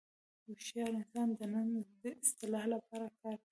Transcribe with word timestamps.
هوښیار 0.45 0.89
انسان 0.99 1.27
د 1.39 1.41
نن 1.53 1.67
د 2.01 2.03
اصلاح 2.29 2.65
لپاره 2.73 3.05
کار 3.21 3.37
کوي. 3.39 3.49